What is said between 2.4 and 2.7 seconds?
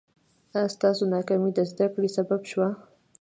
شوه؟